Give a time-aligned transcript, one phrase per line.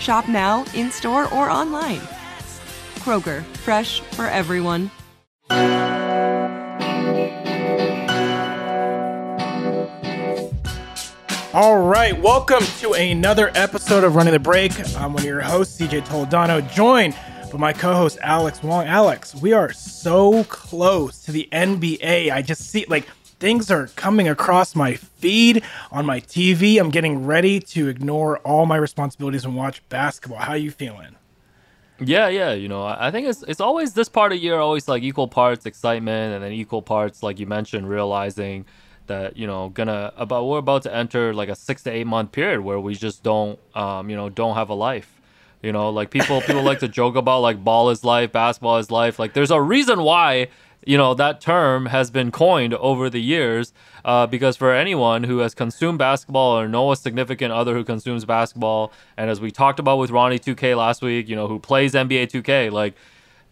[0.00, 2.00] Shop now, in store, or online.
[3.00, 4.90] Kroger, fresh for everyone.
[11.52, 14.72] All right, welcome to another episode of Running the Break.
[14.96, 17.14] I'm one of your hosts, CJ Toledano, joined
[17.52, 18.86] by my co-host Alex Wong.
[18.86, 22.32] Alex, we are so close to the NBA.
[22.32, 23.06] I just see like
[23.40, 26.78] things are coming across my feed on my TV.
[26.78, 30.38] I'm getting ready to ignore all my responsibilities and watch basketball.
[30.38, 31.16] How you feeling?
[31.98, 35.02] Yeah, yeah, you know, I think it's it's always this part of year always like
[35.02, 38.64] equal parts excitement and then equal parts like you mentioned realizing
[39.06, 42.30] that you know gonna about we're about to enter like a six to eight month
[42.32, 45.20] period where we just don't um you know don't have a life
[45.62, 48.90] you know like people people like to joke about like ball is life basketball is
[48.90, 50.46] life like there's a reason why
[50.84, 53.72] you know that term has been coined over the years
[54.04, 58.24] uh, because for anyone who has consumed basketball or know a significant other who consumes
[58.24, 61.92] basketball and as we talked about with ronnie 2k last week you know who plays
[61.92, 62.94] nba 2k like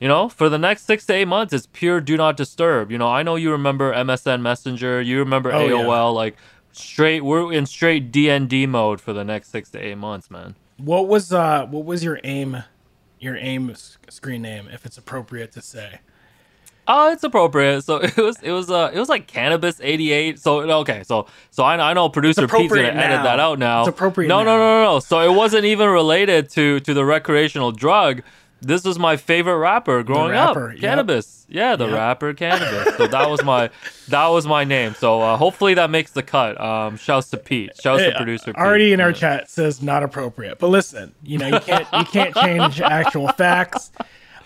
[0.01, 2.93] you know, for the next six to eight months, it's pure do not disturb.
[2.93, 6.03] You know, I know you remember MSN Messenger, you remember oh, AOL, yeah.
[6.05, 6.37] like
[6.73, 7.25] straight.
[7.25, 10.55] We're in straight DND mode for the next six to eight months, man.
[10.77, 12.63] What was uh, what was your aim,
[13.19, 13.75] your aim
[14.09, 15.99] screen name, if it's appropriate to say?
[16.89, 17.83] Oh, it's appropriate.
[17.83, 20.39] So it was, it was, uh, it was like Canibus eighty eight.
[20.39, 23.01] So okay, so so I, I know producer Pete's gonna now.
[23.01, 23.83] edit that out now.
[23.83, 24.29] It's appropriate.
[24.29, 24.45] No, now.
[24.45, 25.01] no, no, no, no.
[25.01, 28.23] So it wasn't even related to to the recreational drug
[28.61, 30.83] this was my favorite rapper growing rapper, up.
[30.83, 31.07] Yep.
[31.07, 31.45] Canibus.
[31.49, 31.95] Yeah, the yep.
[31.95, 32.97] rapper Canibus.
[32.97, 33.71] So that was my
[34.09, 34.95] that was my name.
[34.95, 36.61] So uh, hopefully that makes the cut.
[36.61, 37.81] Um, shouts to Pete.
[37.81, 38.47] Shouts hey, to producer.
[38.47, 38.57] Pete.
[38.57, 38.95] Already Pete.
[38.95, 39.15] in our yeah.
[39.15, 40.59] chat says not appropriate.
[40.59, 43.93] But listen, you know you can't you can't change actual facts.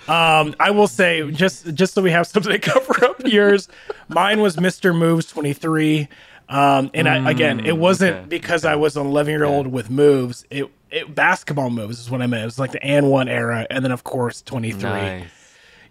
[0.08, 3.68] Um, I will say just just so we have something to cover up yours.
[4.08, 4.96] Mine was Mr.
[4.96, 6.08] Moves twenty three.
[6.48, 8.26] Um, and mm, I, again, it wasn't okay.
[8.28, 10.44] because I was an 11 year old with moves.
[10.50, 12.42] It it, basketball moves is what I meant.
[12.42, 14.90] It was like the and one era, and then of course twenty three.
[14.90, 15.24] Nice.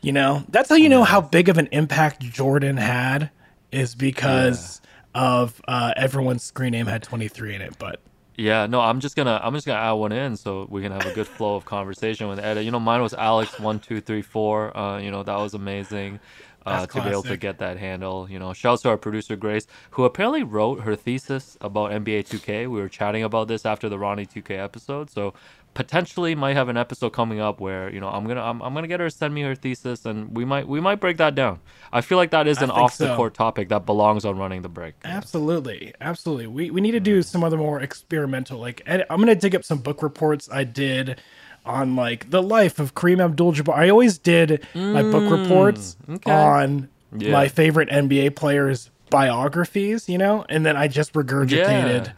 [0.01, 3.31] You know, that's how you know how big of an impact Jordan had
[3.71, 4.81] is because
[5.15, 5.21] yeah.
[5.21, 7.77] of uh, everyone's screen name had twenty three in it.
[7.79, 7.99] But
[8.41, 11.05] yeah, no, I'm just gonna I'm just gonna add one in so we can have
[11.05, 12.59] a good flow of conversation with Ed.
[12.65, 14.75] You know, mine was Alex one two three four.
[14.75, 16.19] Uh, you know, that was amazing
[16.65, 18.27] uh, to be able to get that handle.
[18.29, 22.69] You know, shouts to our producer Grace, who apparently wrote her thesis about NBA 2K.
[22.69, 25.33] We were chatting about this after the Ronnie 2K episode, so
[25.73, 28.87] potentially might have an episode coming up where you know I'm gonna I'm, I'm gonna
[28.87, 31.59] get her to send me her thesis, and we might we might break that down.
[31.91, 33.15] I feel like that is an off the so.
[33.15, 34.95] court topic that belongs on running the break.
[35.03, 36.47] Absolutely, absolutely.
[36.47, 38.59] We we need to do some other more experimental.
[38.59, 41.21] Like I'm gonna dig up some book reports I did
[41.65, 43.75] on like the life of Kareem Abdul-Jabbar.
[43.75, 46.31] I always did mm, my book mm, reports okay.
[46.31, 47.31] on yeah.
[47.31, 52.13] my favorite NBA players' biographies, you know, and then I just regurgitated yeah.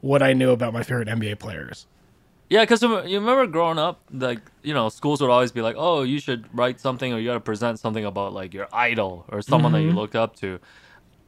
[0.00, 1.86] what I knew about my favorite NBA players.
[2.48, 6.02] Yeah, because you remember growing up, like you know, schools would always be like, "Oh,
[6.02, 9.42] you should write something or you got to present something about like your idol or
[9.42, 9.98] someone that you Mm-hmm.
[9.98, 10.60] looked up to."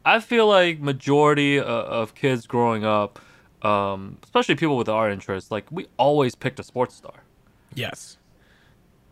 [0.04, 3.18] I feel like majority of, of kids growing up,
[3.62, 7.24] um, especially people with our interests, like we always picked a sports star.
[7.74, 8.16] Yes.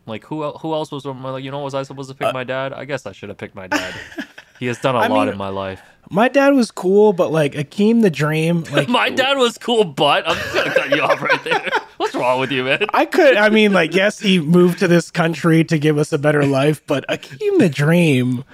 [0.05, 2.43] Like who el- who else was like you know was I supposed to pick my
[2.43, 2.71] dad?
[2.73, 3.93] I guess I should have picked my dad.
[4.59, 5.81] he has done a Uh, lot mean- in my life.
[6.09, 10.25] My dad was cool, but like Akeem the Dream, like My dad was cool, but
[10.25, 11.69] I'm just gonna cut you off right there.
[11.97, 12.85] What's wrong with you, man?
[12.93, 13.35] I could.
[13.35, 16.81] I mean, like, yes, he moved to this country to give us a better life,
[16.87, 18.45] but Akeem the Dream,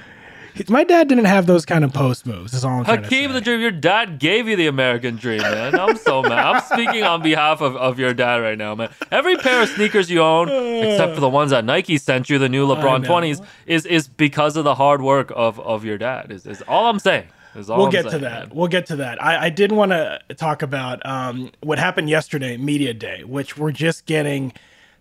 [0.69, 2.53] my dad didn't have those kind of post moves.
[2.53, 5.77] Is all I'm Hakeem the Dream, your dad gave you the American dream, man.
[5.79, 6.33] I'm so mad.
[6.45, 8.89] I'm speaking on behalf of, of your dad right now, man.
[9.11, 12.49] Every pair of sneakers you own, except for the ones that Nike sent you, the
[12.49, 16.31] new LeBron 20s, is is because of the hard work of, of your dad.
[16.31, 17.27] Is, is all I'm saying.
[17.55, 18.47] Is all We'll I'm get to that.
[18.49, 18.57] man.
[18.57, 19.21] We'll get to that.
[19.23, 23.71] I, I did want to talk about um, what happened yesterday, Media Day, which we're
[23.71, 24.53] just getting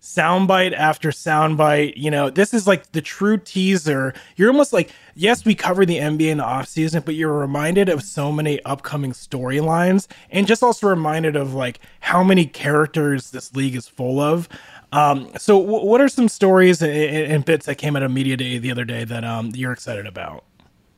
[0.03, 1.93] soundbite after soundbite.
[1.95, 4.13] You know, this is like the true teaser.
[4.35, 8.03] You're almost like, yes, we cover the NBA in the offseason, but you're reminded of
[8.03, 13.75] so many upcoming storylines and just also reminded of like how many characters this league
[13.75, 14.49] is full of.
[14.91, 18.37] Um, so, w- what are some stories and, and bits that came out of Media
[18.37, 20.43] Day the other day that um, you're excited about?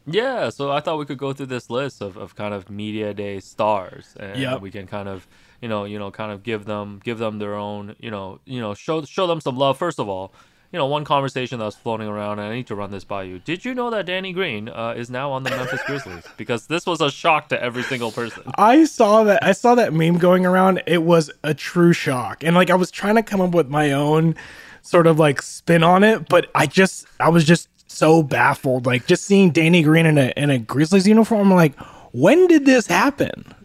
[0.08, 3.14] Yeah, so I thought we could go through this list of, of kind of media
[3.14, 4.62] day stars, and Yep.
[4.62, 5.28] we can kind of,
[5.66, 8.62] you know, you know, kind of give them give them their own, you know, you
[8.62, 9.80] know, show show them some love.
[9.80, 10.32] First of all,
[10.72, 13.24] you know, one conversation that was floating around, and I need to run this by
[13.24, 13.40] you.
[13.40, 16.24] Did you know that Danny Green uh, is now on the Memphis Grizzlies?
[16.38, 18.44] Because this was a shock to every single person.
[18.60, 20.84] I saw that I saw that meme going around.
[20.86, 22.44] It was a true shock.
[22.44, 24.36] And like I was trying to come up with my own
[24.84, 28.86] sort of like spin on it, but I just I was just so baffled.
[28.86, 31.76] Like just seeing Danny Green in a in a Grizzlies uniform, I'm like,
[32.12, 33.56] when did this happen?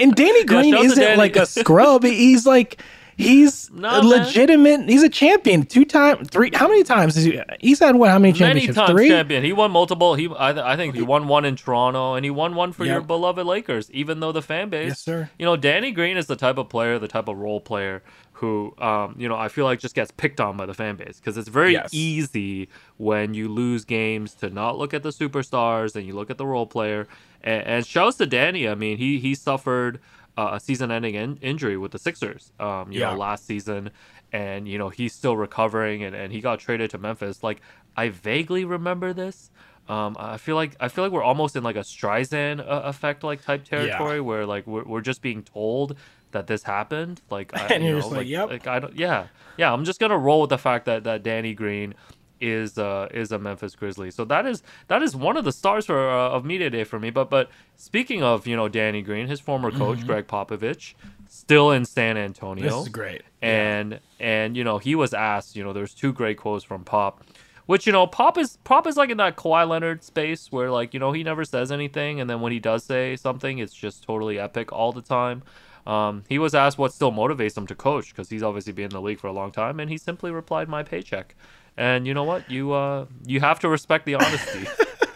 [0.00, 1.16] And Danny Green isn't Danny.
[1.16, 2.04] like a scrub.
[2.04, 2.80] He's like
[3.16, 4.08] he's No, man.
[4.08, 4.88] legitimate.
[4.88, 5.64] He's a champion.
[5.64, 6.50] Two time, three.
[6.54, 7.40] How many times is he?
[7.60, 8.10] He's had what?
[8.10, 8.76] How many Many championships?
[8.76, 9.08] times three.
[9.08, 9.44] champion.
[9.44, 10.14] He won multiple.
[10.14, 13.00] He I, I think he won one in Toronto, and he won one for your
[13.00, 13.90] beloved Lakers.
[13.90, 15.30] Even though the fan base, Yes, sir.
[15.38, 18.02] You know, Danny Green is the type of player, the type of role player
[18.42, 21.20] who, um, you know, I feel like just gets picked on by the fan base
[21.20, 21.90] because it's very Yes.
[21.94, 26.38] easy when you lose games to not look at the superstars and you look at
[26.38, 27.06] the role player.
[27.42, 28.68] And, and shouts to Danny.
[28.68, 30.00] I mean, he he suffered
[30.36, 32.50] uh, a season-ending in- injury with the Sixers.
[32.58, 33.10] Um, you Yeah.
[33.12, 33.90] know, last season,
[34.32, 37.42] and you know he's still recovering, and, and he got traded to Memphis.
[37.44, 37.60] Like
[37.96, 39.50] I vaguely remember this.
[39.88, 43.22] Um, I feel like I feel like we're almost in like a Streisand uh, effect
[43.22, 45.96] like type territory where like we're, we're just being told
[46.32, 47.20] that this happened.
[47.30, 48.96] Like I, And you know, just like, "Yep." like I don't.
[48.96, 49.26] Yeah,
[49.56, 49.72] yeah.
[49.72, 51.94] I'm just gonna roll with the fact that that Danny Green
[52.40, 54.10] is uh is a Memphis Grizzly.
[54.10, 56.98] So that is that is one of the stars for uh, of media day for
[56.98, 57.10] me.
[57.10, 60.94] But but speaking of you know Danny Green, his former coach Gregg Popovich,
[61.28, 62.64] still in San Antonio.
[62.64, 62.76] Mm-hmm.
[62.76, 63.22] This is great.
[63.40, 65.56] And and you know he was asked.
[65.56, 67.24] You know there's two great quotes from Pop.
[67.66, 70.92] Which you know, Pop is Pop is like in that Kawhi Leonard space where like
[70.92, 74.02] you know he never says anything, and then when he does say something, it's just
[74.02, 75.42] totally epic all the time.
[75.86, 78.90] Um, he was asked what still motivates him to coach because he's obviously been in
[78.90, 81.34] the league for a long time, and he simply replied, "My paycheck."
[81.76, 82.50] And you know what?
[82.50, 84.66] You uh, you have to respect the honesty.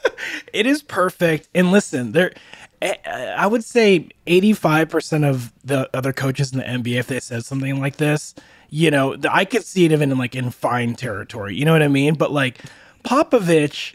[0.52, 1.48] it is perfect.
[1.54, 2.32] And listen, there,
[2.82, 7.20] eh, I would say eighty-five percent of the other coaches in the NBA, if they
[7.20, 8.34] said something like this,
[8.70, 11.54] you know, I could see it even in like in fine territory.
[11.54, 12.14] You know what I mean?
[12.14, 12.58] But like
[13.04, 13.94] Popovich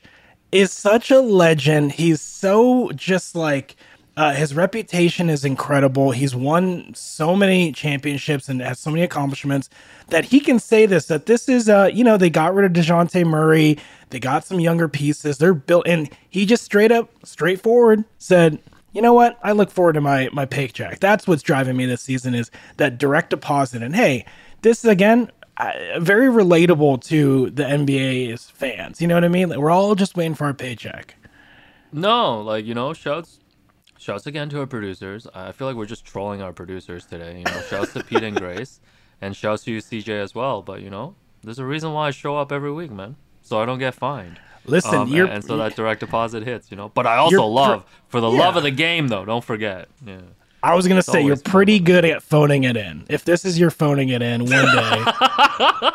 [0.52, 1.94] is such a legend.
[1.94, 3.76] He's so just like.
[4.22, 6.12] Uh, his reputation is incredible.
[6.12, 9.68] He's won so many championships and has so many accomplishments
[10.10, 12.72] that he can say this that this is, uh, you know, they got rid of
[12.72, 13.80] Dejounte Murray.
[14.12, 15.40] They got some younger pieces.
[15.40, 18.60] They're built, and he just straight up, straightforward said,
[18.94, 19.40] you know what?
[19.42, 21.00] I look forward to my my paycheck.
[21.00, 23.82] That's what's driving me this season is that direct deposit.
[23.82, 24.26] And hey,
[24.62, 29.02] this is again uh, very relatable to the NBA's fans.
[29.02, 29.50] You know what I mean?
[29.50, 31.16] Like, we're all just waiting for our paycheck.
[31.92, 33.40] no, like you know, shouts
[34.02, 35.28] shouts again to our producers.
[35.34, 37.40] I feel like we're just trolling our producers today.
[37.40, 38.80] You know, shouts to Pete and Grace,
[39.22, 40.62] and shouts to you, CJ, as well.
[40.62, 43.66] But you know, there's a reason why I show up every week, man, so I
[43.66, 44.40] don't get fined.
[44.66, 46.90] Listen, Um, you're and so that direct deposit hits, you know.
[46.90, 49.26] But I also pr- love for the love of the game, though.
[49.26, 49.88] Don't forget.
[50.06, 50.20] Yeah.
[50.64, 53.06] I was gonna say you're pretty good at phoning it in.
[53.10, 55.04] If this is your phoning it in one day,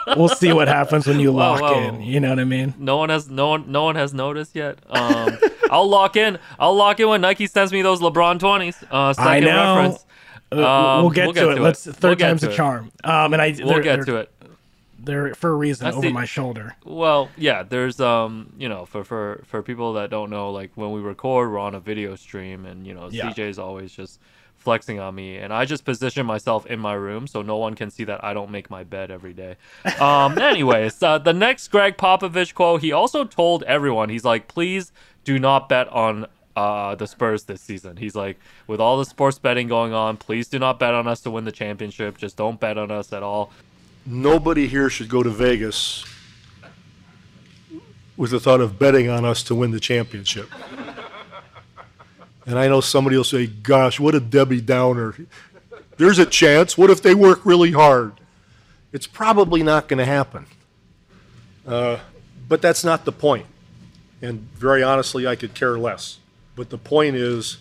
[0.17, 1.81] we'll see what happens when you Whoa, lock whoa.
[1.83, 2.01] in.
[2.03, 2.75] You know what I mean?
[2.77, 4.79] No one has no one no one has noticed yet.
[4.91, 5.39] Um,
[5.71, 6.39] I'll lock in.
[6.59, 8.77] I'll lock in when Nike sends me those LeBron twenties.
[8.91, 9.77] Uh, second I know.
[9.77, 10.07] reference.
[10.53, 11.61] Uh, Um, we'll get to it.
[11.61, 12.93] Let's third We'll time's a charm.
[13.05, 14.33] Um, and I We'll they're, get they're, to it.
[14.99, 16.75] They're for a reason That's over the- my shoulder.
[16.85, 20.93] Well, yeah, there's um, you know, for for for people that don't know, like when
[20.93, 23.31] we record, we're on a video stream, and you know, Yeah.
[23.31, 24.21] CJ's always just
[24.67, 27.89] flexing on me, and I just position myself in my room so no one can
[27.89, 29.55] see that I don't make my bed every day.
[30.01, 34.91] Um, anyways, uh, the next Gregg Popovich quote, he also told everyone, he's like, please
[35.23, 37.97] do not bet on uh, the Spurs this season.
[37.97, 41.21] He's like, with all the sports betting going on, please do not bet on us
[41.21, 42.19] to win the championship.
[42.19, 43.53] Just don't bet on us at all.
[44.05, 46.05] Nobody here should go to Vegas
[48.17, 50.51] with the thought of betting on us to win the championship.
[52.47, 55.15] And I know somebody will say, gosh, what a Debbie Downer.
[55.97, 56.79] There's a chance.
[56.79, 58.13] What if they work really hard?
[58.93, 60.47] It's probably not going to happen.
[61.67, 61.99] Uh,
[62.49, 63.47] but that's not the point.
[64.23, 66.19] And very honestly, I could care less.
[66.55, 67.59] But the point is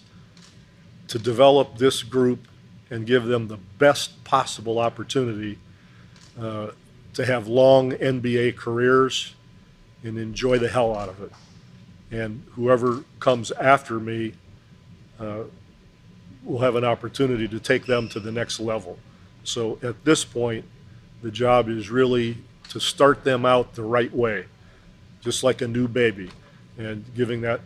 [1.07, 2.47] to develop this group
[2.89, 5.57] and give them the best possible opportunity
[6.39, 6.67] uh,
[7.13, 9.33] to have long NBA careers
[10.03, 11.31] and enjoy the hell out of it.
[12.11, 14.33] And whoever comes after me
[15.19, 15.43] uh,
[16.43, 18.99] will have an opportunity to take them to the next level.
[19.43, 20.65] So at this point,
[21.21, 22.37] the job is really
[22.69, 24.45] to start them out the right way,
[25.21, 26.29] just like a new baby,
[26.77, 27.61] and giving that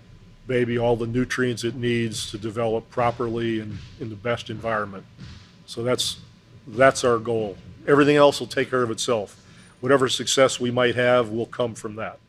[0.48, 5.06] baby all the nutrients it needs to develop properly and in the best environment.
[5.66, 6.20] So that's
[6.68, 7.58] that's our goal.
[7.88, 9.44] Everything else will take care of itself.
[9.80, 12.20] Whatever success we might have will come from that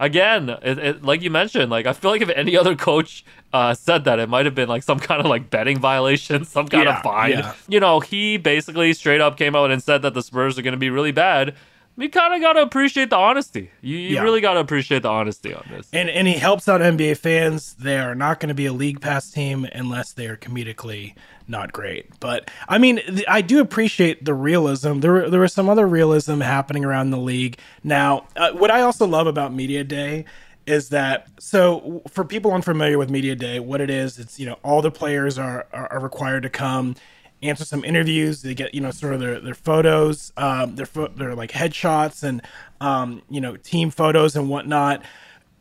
[0.00, 3.74] again, it, it, like you mentioned, like I feel like if any other coach uh,
[3.74, 6.84] said that, it might have been like some kind of like betting violation, some kind
[6.84, 7.30] yeah, of fine.
[7.30, 7.54] Yeah.
[7.68, 10.72] You know, he basically straight up came out and said that the Spurs are going
[10.72, 11.54] to be really bad
[12.00, 13.70] we kind of got to appreciate the honesty.
[13.82, 14.22] You, you yeah.
[14.22, 15.86] really got to appreciate the honesty on this.
[15.92, 17.74] And and he helps out NBA fans.
[17.74, 21.14] They are not going to be a league pass team unless they are comedically
[21.46, 22.18] not great.
[22.18, 25.00] But I mean, I do appreciate the realism.
[25.00, 27.58] There there was some other realism happening around the league.
[27.84, 30.24] Now, uh, what I also love about media day
[30.66, 34.58] is that so for people unfamiliar with media day, what it is, it's you know
[34.64, 36.94] all the players are, are, are required to come
[37.42, 38.42] answer some interviews.
[38.42, 42.22] They get you know sort of their their photos, um, their fo- their like headshots
[42.22, 42.42] and
[42.80, 45.02] um, you know team photos and whatnot.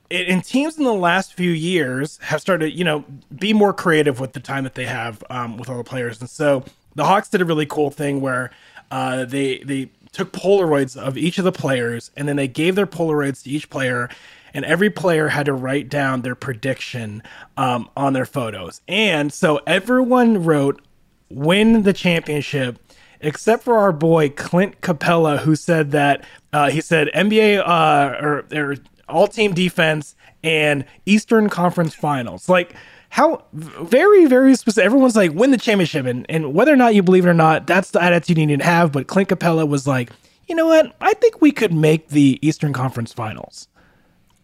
[0.10, 3.06] It, and teams in the last few years have started you know
[3.38, 6.20] be more creative with the time that they have um, with all the players.
[6.20, 6.64] And so
[6.96, 8.52] the Hawks did a really cool thing where
[8.92, 12.88] uh, they they took Polaroids of each of the players and then they gave their
[12.88, 14.10] Polaroids to each player
[14.54, 17.22] and every player had to write down their prediction
[17.58, 18.82] um, on their photos.
[18.88, 20.82] And so everyone wrote
[21.30, 22.80] win the championship,
[23.22, 28.46] except for our boy Clint Capela, who said that uh, he said NBA uh, or,
[28.54, 28.76] or
[29.08, 32.48] all team defense and Eastern Conference Finals.
[32.48, 32.76] Like,
[33.10, 34.86] how very, very specific.
[34.86, 36.06] Everyone's like, win the championship.
[36.06, 38.60] And, and whether or not you believe it or not, that's the attitude you need
[38.60, 38.92] to have.
[38.92, 40.12] But Clint Capela was like,
[40.48, 40.96] you know what?
[41.02, 43.68] I think we could make the Eastern Conference Finals.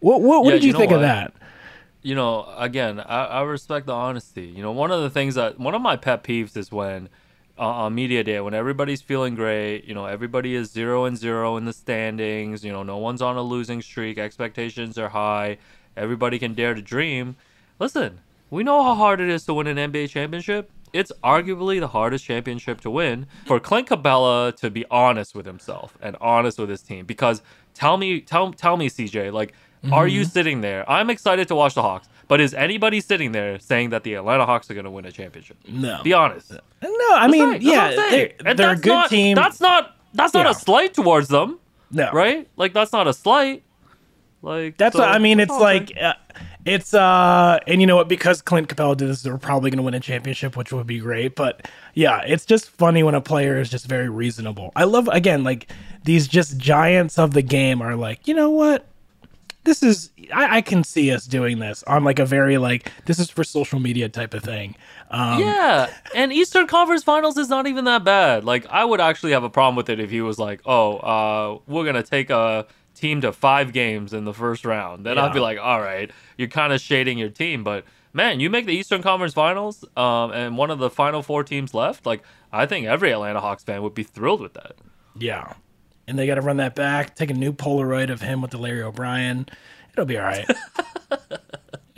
[0.00, 0.96] What, what, what yeah, did you, you know think what?
[0.96, 1.32] of that?
[2.06, 4.44] You know, again, I, I, respect the honesty.
[4.44, 7.08] You know, one of the things that one of my pet peeves is when
[7.58, 11.56] uh, on media day when everybody's feeling great, you know, everybody is zero and zero
[11.56, 12.64] in the standings.
[12.64, 14.18] You know, no one's on a losing streak.
[14.18, 15.58] Expectations are high.
[15.96, 17.34] Everybody can dare to dream.
[17.80, 18.20] Listen,
[18.50, 20.70] we know how hard it is to win an NBA championship.
[20.92, 25.98] It's arguably the hardest championship to win for Clint Capela to be honest with himself
[26.00, 27.04] and honest with his team.
[27.04, 27.42] Because
[27.74, 29.92] tell me, tell tell me, CJ, like Mm-hmm.
[29.92, 30.30] Are you mm-hmm.
[30.30, 30.88] sitting there?
[30.90, 34.46] I'm excited to watch the Hawks, but is anybody sitting there saying that the Atlanta
[34.46, 35.56] Hawks are going to win a championship?
[35.68, 36.02] No.
[36.02, 36.50] Be honest.
[36.50, 37.62] No, I that's mean, right.
[37.62, 39.34] yeah, they're, they're a good not, team.
[39.34, 40.52] That's not that's not yeah.
[40.52, 41.58] a slight towards them.
[41.90, 42.10] No.
[42.12, 42.48] Right?
[42.56, 43.62] Like that's not a slight.
[44.42, 45.40] Like that's so, what, I mean.
[45.40, 46.14] It's like uh,
[46.64, 48.08] it's uh, and you know what?
[48.08, 50.98] Because Clint Capela did this, they're probably going to win a championship, which would be
[50.98, 51.36] great.
[51.36, 54.72] But yeah, it's just funny when a player is just very reasonable.
[54.76, 55.70] I love again like
[56.04, 58.86] these just giants of the game are like, you know what?
[59.66, 63.18] This is I, I, can see us doing this on like a very like this
[63.18, 64.76] is for social media type of thing.
[65.10, 68.44] Um, yeah, and Eastern Conference Finals is not even that bad.
[68.44, 71.58] Like I would actually have a problem with it if he was like, "Oh, uh,
[71.66, 75.26] we're gonna take a team to five games in the first round." Then yeah.
[75.26, 78.66] I'd be like, "All right, you're kind of shading your team." But man, you make
[78.66, 82.06] the Eastern Conference Finals, um, and one of the final four teams left.
[82.06, 84.76] Like I think every Atlanta Hawks fan would be thrilled with that.
[85.18, 85.54] Yeah,
[86.06, 87.14] and they got to run that back.
[87.14, 89.46] Take a new Polaroid of him with the Larry O'Brien.
[89.92, 90.46] It'll be all right.
[91.08, 91.14] be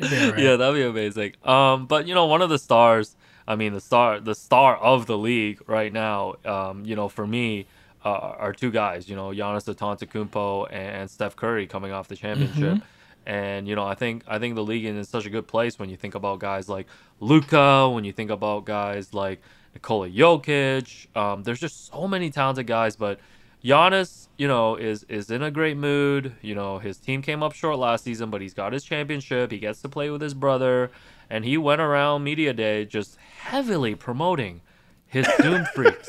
[0.05, 0.39] all right.
[0.39, 1.35] Yeah, that'd be amazing.
[1.45, 3.17] Um, but you know, one of the stars.
[3.47, 6.35] I mean, the star, the star of the league right now.
[6.45, 7.67] Um, you know, for me,
[8.05, 9.09] uh, are two guys.
[9.09, 12.77] You know, Giannis Antetokounmpo and, and Steph Curry coming off the championship.
[12.77, 12.85] Mm-hmm.
[13.27, 15.79] And you know, I think I think the league is in such a good place
[15.79, 16.87] when you think about guys like
[17.21, 19.43] Luka, when you think about guys like
[19.75, 21.15] Nikola Jokic.
[21.17, 23.21] Um, there's just so many talented guys, but
[23.65, 26.35] Giannis, you know, is is in a great mood.
[26.43, 29.51] You know, his team came up short last season, but he's got his championship.
[29.51, 30.91] He gets to play with his brother,
[31.29, 34.61] and he went around media day just heavily promoting
[35.07, 36.09] his Zoom freaks,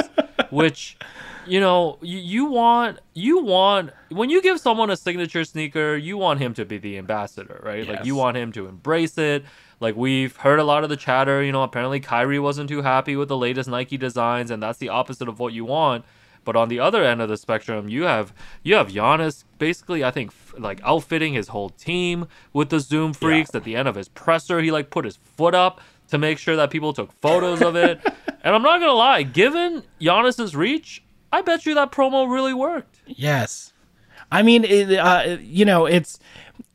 [0.52, 0.98] which
[1.48, 6.18] you know you, you want you want when you give someone a signature sneaker, you
[6.18, 7.88] want him to be the ambassador, right?
[7.88, 9.44] Like you want him to embrace it.
[9.80, 13.16] Like we've heard a lot of the chatter, you know, apparently Kyrie wasn't too happy
[13.16, 16.06] with the latest Nike designs, and that's the opposite of what you want.
[16.50, 20.10] But on the other end of the spectrum, you have you have Giannis basically, I
[20.10, 23.54] think, f- like outfitting his whole team with the Zoom freaks.
[23.54, 26.56] At the end of his presser, he like put his foot up to make sure
[26.56, 28.02] that people took photos of it.
[28.44, 33.00] and I'm not gonna lie, given Giannis's reach, I bet you that promo really worked.
[33.06, 33.72] Yes.
[34.32, 36.18] I mean, it, uh, you know, it's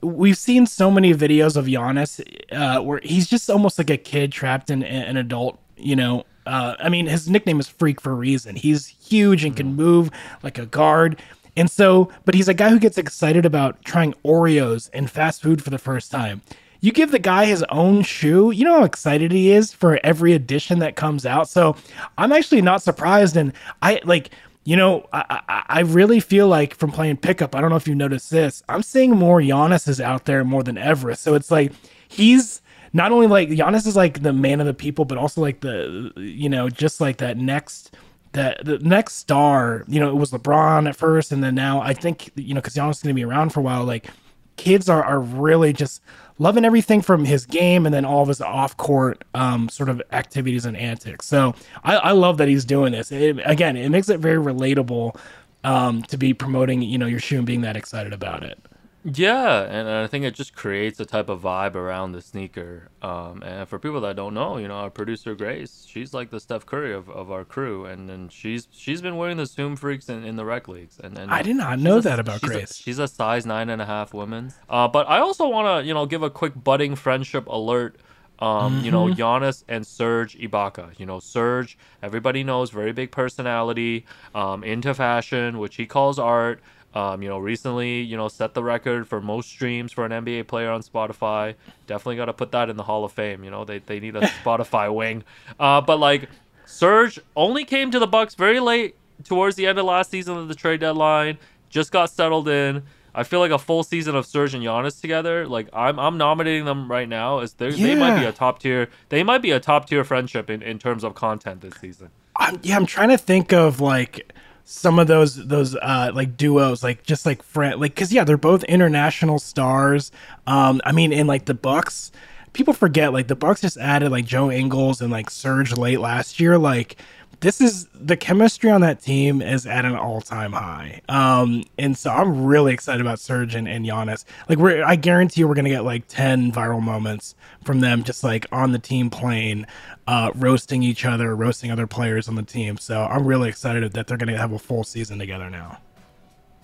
[0.03, 4.31] we've seen so many videos of Giannis uh, where he's just almost like a kid
[4.31, 5.59] trapped in an adult.
[5.77, 8.57] You know, uh, I mean, his nickname is Freak for a reason.
[8.57, 10.11] He's huge and can move
[10.43, 11.21] like a guard.
[11.57, 15.63] And so, but he's a guy who gets excited about trying Oreos and fast food
[15.63, 16.43] for the first time.
[16.81, 20.35] You give the guy his own shoe, you know how excited he is for every
[20.35, 21.49] edition that comes out.
[21.49, 21.77] So
[22.19, 23.37] I'm actually not surprised.
[23.37, 24.31] And I like,
[24.65, 27.89] you know, I, I, I really feel like from playing pickup, I don't know if
[27.89, 31.15] you noticed this, I'm seeing more Giannis is out there more than ever.
[31.15, 31.73] So it's like
[32.09, 32.61] he's
[32.95, 36.13] not only like Giannis is like the man of the people, but also like the,
[36.17, 37.95] you know, just like that next
[38.33, 41.93] that the next star, you know, it was LeBron at first, and then now I
[41.93, 43.85] think you know because Giannis is going to be around for a while.
[43.85, 44.09] Like
[44.57, 46.01] kids are are really just
[46.39, 50.03] loving everything from his game and then all of his off court um, sort of
[50.13, 51.27] activities and antics.
[51.27, 53.13] So I, I love that he's doing this.
[53.13, 55.17] It, again, it makes it very relatable
[55.63, 58.59] um, to be promoting you know your shoe and being that excited about it.
[59.07, 62.89] Yeah, and I think it just creates a type of vibe around the sneaker.
[63.03, 66.41] Um, and for people that don't know, you know, our producer Grace, she's like the
[66.41, 70.09] Steph Curry of, of our crew, and then she's she's been wearing the Zoom freaks
[70.09, 70.99] in, in the rec leagues.
[70.99, 72.75] And, and I did not know a- that about she's a- Grace.
[72.77, 74.55] she's a size nine and a half woman.
[74.71, 77.97] Uh, but I also want to you know give a quick budding friendship alert.
[78.41, 80.99] Um, you know, Giannis and Serge Ibaka.
[80.99, 86.61] You know, Serge, everybody knows, very big personality, um, into fashion, which he calls art.
[86.95, 90.47] Um, you know, recently, you know, set the record for most streams for an NBA
[90.47, 91.57] player on Spotify.
[91.89, 93.43] Definitely got to put that in the Hall of Fame.
[93.43, 95.25] You know, they, they need a Spotify wing.
[95.59, 96.29] Uh, but like,
[96.67, 100.47] Serge only came to the Bucks very late towards the end of last season of
[100.47, 101.39] the trade deadline.
[101.69, 102.85] Just got settled in.
[103.15, 105.47] I feel like a full season of Serge and Giannis together.
[105.47, 108.89] Like I'm, I'm nominating them right now as they they might be a top tier.
[109.09, 112.11] They might be a top tier friendship in, in terms of content this season.
[112.37, 114.33] I'm, yeah, I'm trying to think of like
[114.65, 118.39] some of those those uh like duos like just like friend like because yeah they're
[118.39, 120.11] both international stars.
[120.47, 122.11] Um i mean in like the bucks
[122.55, 126.41] people forget like the bucks just added like joe ingles and like Serge late last
[126.41, 126.97] year like
[127.41, 131.01] this is the chemistry on that team is at an all-time high.
[131.09, 134.25] Um and so i'm really excited about Serge and, and Giannis.
[134.49, 138.47] like we're i guarantee we're gonna get like 10 viral moments from them just like
[138.53, 139.67] on the team plane
[140.07, 142.77] uh roasting each other roasting other players on the team.
[142.79, 145.79] So i'm really excited that they're gonna have a full season together now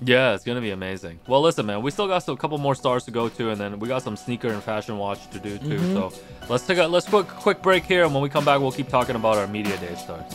[0.02, 1.20] Yeah, it's gonna be amazing.
[1.26, 3.60] Well, listen, man, we still got some, a couple more stars to go to, and
[3.60, 5.78] then we got some sneaker and fashion watch to do too.
[5.78, 5.94] Mm-hmm.
[5.94, 6.12] So
[6.48, 8.88] let's take a let's quick quick break here, and when we come back, we'll keep
[8.88, 10.32] talking about our media day stars.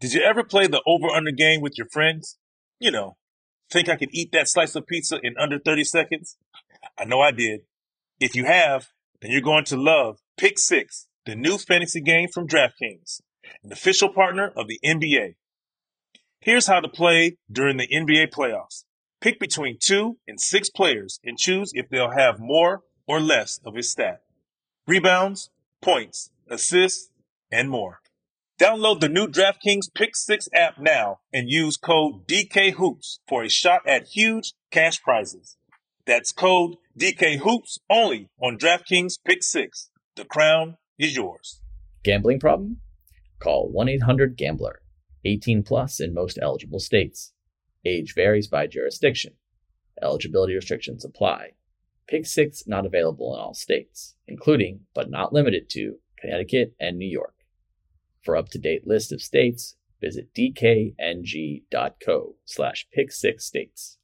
[0.00, 2.36] Did you ever play the over under game with your friends?
[2.78, 3.16] You know,
[3.70, 6.36] think I could eat that slice of pizza in under 30 seconds?
[6.98, 7.60] I know I did.
[8.20, 8.88] If you have,
[9.20, 13.22] then you're going to love Pick Six, the new fantasy game from DraftKings,
[13.62, 15.36] an official partner of the NBA.
[16.44, 18.84] Here's how to play during the NBA playoffs.
[19.22, 23.74] Pick between two and six players and choose if they'll have more or less of
[23.74, 24.20] his stat.
[24.86, 25.48] Rebounds,
[25.80, 27.08] points, assists,
[27.50, 28.00] and more.
[28.60, 33.80] Download the new DraftKings Pick 6 app now and use code DKHOOPS for a shot
[33.86, 35.56] at huge cash prizes.
[36.04, 39.88] That's code DKHOOPS only on DraftKings Pick 6.
[40.14, 41.62] The crown is yours.
[42.02, 42.82] Gambling problem?
[43.38, 44.82] Call 1 800 Gambler.
[45.24, 47.32] 18 plus in most eligible states.
[47.84, 49.34] Age varies by jurisdiction.
[50.02, 51.50] Eligibility restrictions apply.
[52.06, 57.08] Pick 6 not available in all states, including, but not limited to, Connecticut and New
[57.08, 57.34] York.
[58.22, 63.96] For up-to-date list of states, visit dkng.co slash pick6states.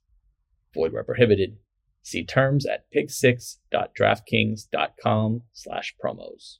[0.75, 1.59] Void where prohibited.
[2.03, 6.60] See terms at pick6.draftkings.com slash promos.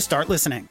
[0.01, 0.67] start listening.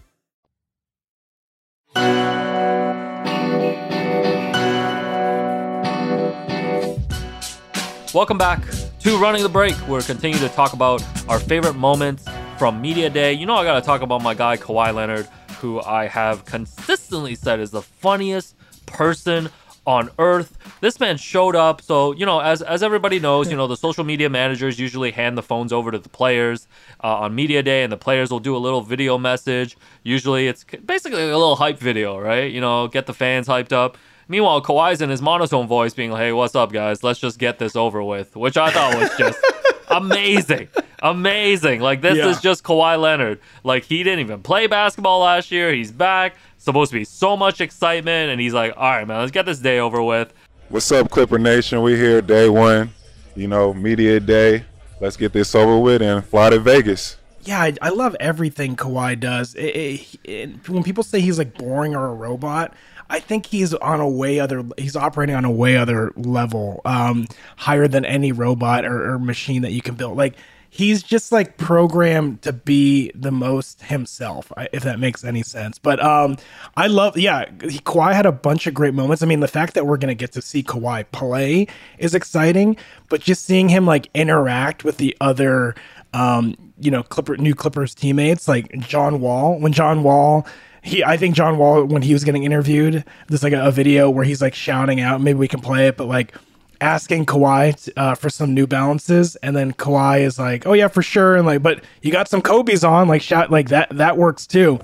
[8.12, 8.60] Welcome back
[9.00, 9.76] to Running the Break.
[9.86, 12.24] We're continuing to talk about our favorite moments
[12.58, 13.32] from Media Day.
[13.32, 15.26] You know, I got to talk about my guy, Kawhi Leonard,
[15.60, 19.48] who I have consistently said is the funniest person
[19.86, 20.56] on earth.
[20.80, 21.82] This man showed up.
[21.82, 25.36] So, you know, as, as everybody knows, you know, the social media managers usually hand
[25.36, 26.66] the phones over to the players
[27.02, 29.76] uh, on Media Day, and the players will do a little video message.
[30.02, 32.50] Usually it's basically a little hype video, right?
[32.52, 33.96] You know, get the fans hyped up.
[34.28, 37.02] Meanwhile, Kawhi's in his monotone voice being like, hey, what's up, guys?
[37.02, 39.38] Let's just get this over with, which I thought was just
[39.90, 40.68] amazing.
[41.02, 41.80] Amazing.
[41.80, 42.28] Like, this Yeah.
[42.28, 43.40] is just Kawhi Leonard.
[43.64, 45.72] Like, he didn't even play basketball last year.
[45.72, 46.34] He's back.
[46.58, 48.30] Supposed to be so much excitement.
[48.30, 50.32] And he's like, all right, man, let's get this day over with.
[50.68, 51.82] What's up, Clipper Nation?
[51.82, 52.90] We here day one,
[53.34, 54.64] you know, media day.
[55.00, 57.16] Let's get this over with and fly to Vegas.
[57.42, 59.54] Yeah, I, I love everything Kawhi does.
[59.54, 62.74] It, it, it- when people say he's like boring or a robot,
[63.10, 64.64] I think he's on a way other.
[64.78, 69.62] He's operating on a way other level, um, higher than any robot or, or machine
[69.62, 70.16] that you can build.
[70.16, 70.36] Like
[70.70, 75.78] he's just like programmed to be the most himself, if that makes any sense.
[75.78, 76.36] But um,
[76.76, 79.22] I love, yeah, Kawhi had a bunch of great moments.
[79.22, 81.66] I mean, the fact that we're gonna get to see Kawhi play
[81.98, 82.76] is exciting,
[83.08, 85.74] but just seeing him like interact with the other,
[86.14, 89.58] um, you know, Clipper new Clippers teammates like John Wall.
[89.58, 90.46] When John Wall.
[90.82, 94.08] He, I think John Wall, when he was getting interviewed, there's like a, a video
[94.08, 95.20] where he's like shouting out.
[95.20, 96.34] Maybe we can play it, but like
[96.80, 101.02] asking Kawhi uh, for some New Balances, and then Kawhi is like, "Oh yeah, for
[101.02, 103.88] sure," and like, but you got some Kobe's on, like shout like that.
[103.90, 104.78] That works too.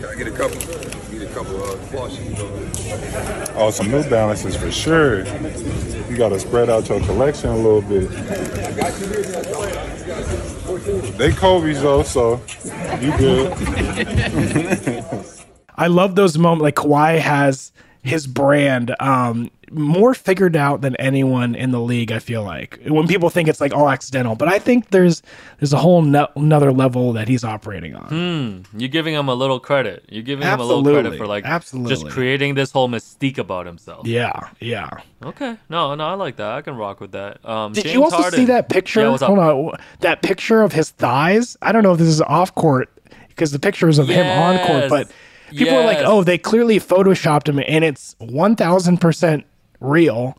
[0.00, 0.58] Can I get a couple?
[0.58, 3.46] Get a couple uh, floss sheets over there.
[3.56, 5.24] Oh, some New Balances for sure.
[6.08, 8.08] You got to spread out your collection a little bit.
[10.88, 12.40] They Kobe's though, so
[13.00, 13.52] you good.
[15.76, 16.62] I love those moments.
[16.62, 17.72] Like Kawhi has
[18.02, 22.10] his brand um, more figured out than anyone in the league.
[22.10, 25.22] I feel like when people think it's like all accidental, but I think there's
[25.58, 28.08] there's a whole no- another level that he's operating on.
[28.08, 28.78] Hmm.
[28.78, 30.04] You're giving him a little credit.
[30.08, 31.94] You're giving him a little credit for like Absolutely.
[31.94, 34.06] just creating this whole mystique about himself.
[34.06, 34.88] Yeah, yeah.
[35.22, 35.56] Okay.
[35.68, 36.52] No, no, I like that.
[36.52, 37.44] I can rock with that.
[37.44, 38.38] Um, Did James you also Harden.
[38.38, 39.00] see that picture?
[39.00, 39.18] Yeah.
[39.18, 41.56] Hold on, that picture of his thighs.
[41.60, 42.88] I don't know if this is off court
[43.28, 45.10] because the picture is of him on court, but
[45.50, 49.44] people are like, "Oh, they clearly photoshopped him," and it's one thousand percent
[49.80, 50.38] real.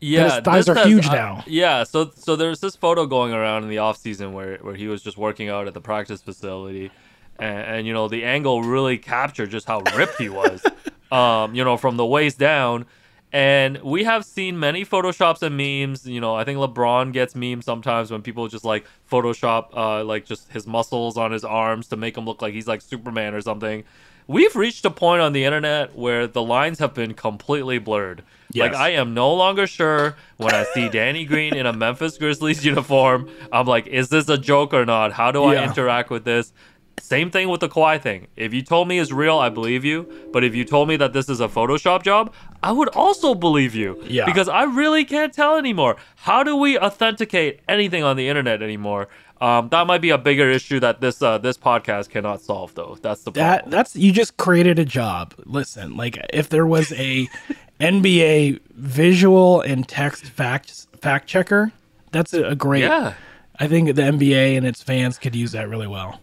[0.00, 1.44] Yeah, his thighs are has- huge uh, now.
[1.46, 4.88] yeah, so so there's this photo going around in the off season where where he
[4.88, 6.90] was just working out at the practice facility,
[7.38, 10.64] and, and you know the angle really captured just how ripped he was,
[11.12, 12.86] um, you know from the waist down.
[13.34, 16.06] And we have seen many photoshops and memes.
[16.06, 20.26] You know, I think LeBron gets memes sometimes when people just like Photoshop, uh, like
[20.26, 23.40] just his muscles on his arms to make him look like he's like Superman or
[23.40, 23.84] something.
[24.26, 28.22] We've reached a point on the internet where the lines have been completely blurred.
[28.54, 32.64] Like I am no longer sure when I see Danny Green in a Memphis Grizzlies
[32.64, 33.30] uniform.
[33.50, 35.12] I'm like, is this a joke or not?
[35.12, 36.52] How do I interact with this?
[37.00, 38.28] Same thing with the Kawhi thing.
[38.36, 40.06] If you told me it's real, I believe you.
[40.32, 42.32] But if you told me that this is a Photoshop job,
[42.62, 44.00] I would also believe you.
[44.04, 44.24] Yeah.
[44.24, 45.96] Because I really can't tell anymore.
[46.16, 49.08] How do we authenticate anything on the internet anymore?
[49.42, 52.96] Um, that might be a bigger issue that this uh, this podcast cannot solve, though.
[53.02, 53.70] That's the problem.
[53.70, 55.34] That that's you just created a job.
[55.44, 57.28] Listen, like if there was a
[57.80, 61.72] NBA visual and text fact fact checker,
[62.12, 62.82] that's a, a great.
[62.82, 63.14] Yeah.
[63.58, 66.20] I think the NBA and its fans could use that really well.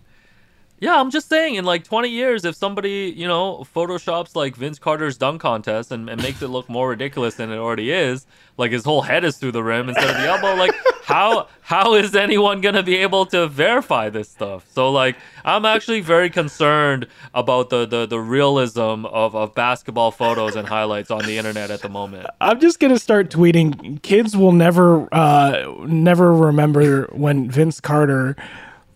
[0.82, 4.80] Yeah, I'm just saying, in like 20 years, if somebody, you know, photoshops like Vince
[4.80, 8.26] Carter's dunk contest and, and makes it look more ridiculous than it already is,
[8.58, 11.96] like his whole head is through the rim instead of the elbow, like how how
[11.96, 14.66] is anyone gonna be able to verify this stuff?
[14.72, 20.56] So like, I'm actually very concerned about the the, the realism of, of basketball photos
[20.56, 22.26] and highlights on the internet at the moment.
[22.40, 24.02] I'm just gonna start tweeting.
[24.02, 28.38] Kids will never, uh, never remember when Vince Carter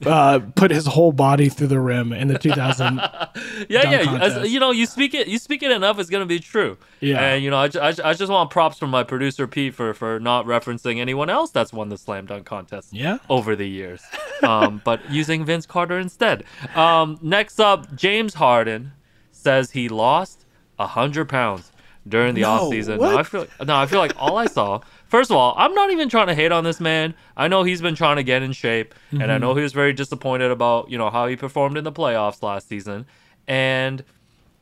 [0.06, 2.98] uh, put his whole body through the rim in the 2000.
[2.98, 3.30] yeah,
[3.70, 4.18] yeah.
[4.22, 6.78] As, you know, you speak it, you speak it enough, it's gonna be true.
[7.00, 7.20] Yeah.
[7.22, 10.20] And you know, I, I, I just want props from my producer Pete for for
[10.20, 12.94] not referencing anyone else that's won the slam dunk contest.
[12.94, 13.18] Yeah.
[13.30, 14.02] Over the years,
[14.44, 16.44] um, but using Vince Carter instead.
[16.76, 18.92] Um, next up, James Harden
[19.32, 20.46] says he lost
[20.80, 21.72] hundred pounds
[22.08, 23.00] during the No, off season.
[23.00, 23.16] what?
[23.16, 24.82] I feel no, I feel like all I saw.
[25.14, 27.14] First of all, I'm not even trying to hate on this man.
[27.38, 29.42] I know he's been trying to get in shape, and I Mhm.
[29.42, 32.68] know he was very disappointed about you know how he performed in the playoffs last
[32.68, 33.06] season.
[33.48, 34.04] And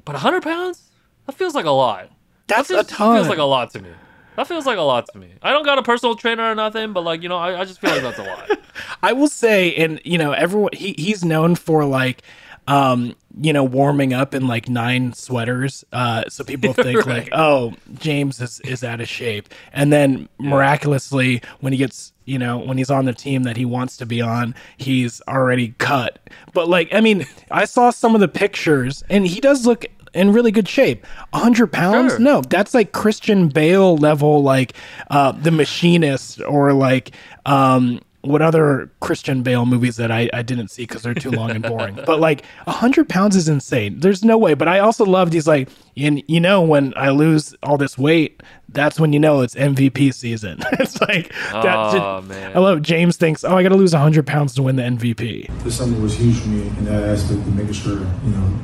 [0.03, 0.91] but 100 pounds,
[1.25, 2.09] that feels like a lot.
[2.47, 3.15] That's that feels, a ton.
[3.15, 3.91] Feels like a lot to me.
[4.35, 5.29] That feels like a lot to me.
[5.41, 7.79] I don't got a personal trainer or nothing, but like you know, I, I just
[7.79, 8.49] feel like that's a lot.
[9.03, 12.23] I will say, and you know, everyone he he's known for like,
[12.67, 15.83] um, you know, warming up in like nine sweaters.
[15.91, 17.23] Uh, so people think Right.
[17.23, 22.37] like, oh, James is is out of shape, and then miraculously, when he gets, you
[22.39, 26.19] know, when he's on the team that he wants to be on, he's already cut.
[26.53, 30.33] But like, I mean, I saw some of the pictures, and he does look in
[30.33, 31.05] really good shape.
[31.31, 32.11] 100 pounds?
[32.13, 32.19] Sure.
[32.19, 34.73] No, that's like Christian Bale level, like
[35.09, 37.11] uh, The Machinist, or like
[37.45, 41.51] um, what other Christian Bale movies that I, I didn't see because they're too long
[41.51, 41.99] and boring.
[42.05, 43.99] But like 100 pounds is insane.
[43.99, 44.53] There's no way.
[44.53, 48.41] But I also loved he's like, and you know, when I lose all this weight,
[48.69, 50.59] that's when you know it's MVP season.
[50.73, 52.55] it's like, that, Oh, man.
[52.55, 55.63] I love James thinks, oh, I got to lose 100 pounds to win the MVP.
[55.63, 58.59] This summer was huge for me in that aspect of making sure, you know,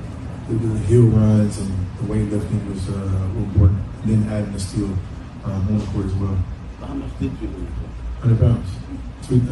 [0.50, 2.94] the, the hill runs and the weightlifting was uh,
[3.36, 3.80] were important.
[4.04, 4.94] And then adding the steel
[5.44, 6.38] um, on the court as well.
[6.80, 7.70] How much did you lose?
[8.22, 8.70] 100 pounds.
[9.28, 9.44] Sweet.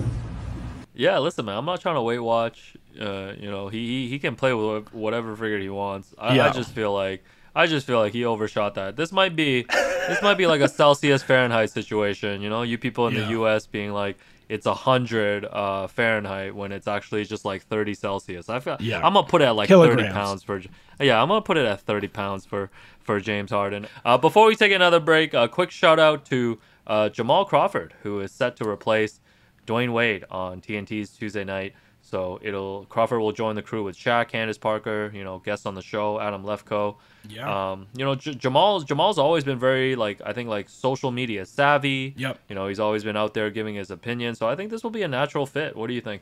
[0.94, 1.58] Yeah, listen, man.
[1.58, 2.76] I'm not trying to weight watch.
[3.00, 6.14] Uh, you know, he he, he can play with whatever figure he wants.
[6.18, 6.48] I, Yeah.
[6.48, 8.96] I just feel like I just feel like he overshot that.
[8.96, 12.42] This might be this might be like a Celsius Fahrenheit situation.
[12.42, 13.22] You know, you people in Yeah.
[13.26, 13.68] the U.S.
[13.68, 18.48] being like it's a hundred uh, Fahrenheit when it's actually just like 30 Celsius.
[18.48, 18.98] I feel Yeah.
[19.06, 20.62] I'm gonna put it at like 30 pounds for.
[21.02, 22.70] Yeah, I'm gonna put it at 30 pounds for
[23.02, 23.88] for James Harden.
[24.06, 28.22] Uh, before we take another break, a quick shout out to uh, Jamal Crawford, who
[28.22, 29.20] is set to replace
[29.66, 31.74] Dwyane Wade on TNT's Tuesday night.
[32.02, 35.74] So it'll Crawford will join the crew with Shaq, Candace Parker, you know, guests on
[35.74, 36.98] the show, Adam Lefkoe.
[37.28, 37.72] Yeah.
[37.72, 41.48] Um, you know, J- Jamal's Jamal's always been very like I think like social media
[41.48, 42.14] savvy.
[42.16, 42.40] Yep.
[42.48, 44.36] You know, he's always been out there giving his opinion.
[44.36, 45.76] So I think this will be a natural fit.
[45.76, 46.22] What do you think?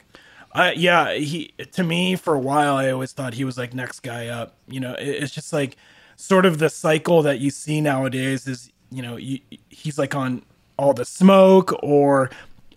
[0.53, 4.01] Uh, yeah, he to me for a while I always thought he was like next
[4.01, 4.55] guy up.
[4.67, 5.75] You know, it, it's just like
[6.15, 10.43] sort of the cycle that you see nowadays is you know you, he's like on
[10.77, 12.29] all the smoke or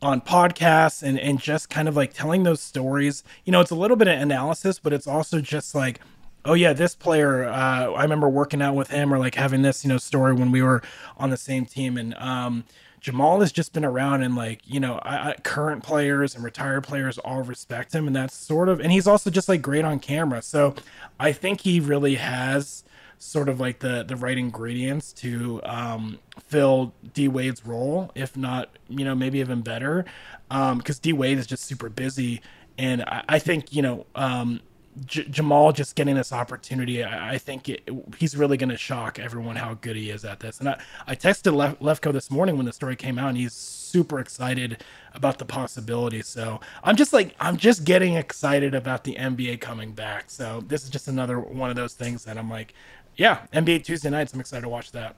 [0.06, 3.24] on podcasts and and just kind of like telling those stories.
[3.44, 6.00] You know, it's a little bit of analysis, but it's also just like
[6.46, 9.84] oh yeah this player uh, i remember working out with him or like having this
[9.84, 10.80] you know story when we were
[11.16, 12.64] on the same team and um
[13.00, 16.84] Jamal has just been around and like you know I, I, current players and retired
[16.84, 19.98] players all respect him and that's sort of and he's also just like great on
[19.98, 20.74] camera so
[21.20, 22.84] I think he really has
[23.18, 28.70] sort of like the the right ingredients to um, fill D Wade's role if not
[28.88, 30.04] you know maybe even better
[30.48, 32.40] because D Wade is just super busy
[32.78, 34.60] and I, I think you know um,
[35.04, 39.18] J- Jamal just getting this opportunity, I, I think it, he's really going to shock
[39.18, 40.58] everyone how good he is at this.
[40.58, 43.52] And I, I texted Lef- Lefkoe this morning when the story came out, and he's
[43.52, 46.22] super excited about the possibility.
[46.22, 50.30] So I'm just like, I'm just getting excited about the NBA coming back.
[50.30, 52.72] So this is just another one of those things that I'm like,
[53.16, 55.16] yeah, NBA Tuesday nights, I'm excited to watch that.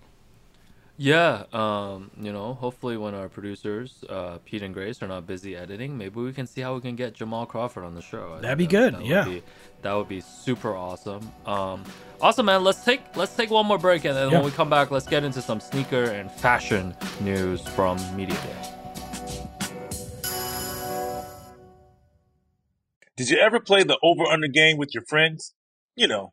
[1.01, 5.55] Yeah, um, you know, hopefully when our producers, uh, Pete and Grace, are not busy
[5.55, 8.35] editing, maybe we can see how we can get Jamal Crawford on the show.
[8.37, 9.25] I That'd think be good, Would yeah.
[9.25, 9.43] be,
[9.83, 11.31] that would be super awesome.
[11.47, 11.85] Um,
[12.21, 12.65] awesome, man.
[12.65, 14.39] Let's take let's take one more break, and then Yeah.
[14.39, 18.75] when we come back, let's get into some sneaker and fashion news from Media Day.
[23.17, 25.55] Did you ever play the over under game with your friends?
[25.97, 26.33] You know,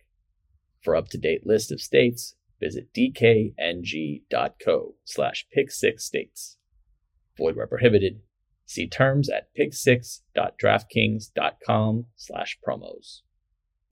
[0.81, 6.55] For up-to-date list of states, visit dkng.co slash pick6states.
[7.37, 8.21] Void where prohibited.
[8.65, 13.21] See terms at pick6.draftkings.com slash promos.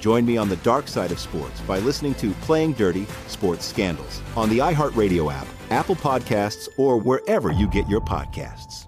[0.00, 4.20] Join me on the dark side of sports by listening to Playing Dirty Sports Scandals
[4.36, 8.86] on the iHeartRadio app, Apple Podcasts, or wherever you get your podcasts.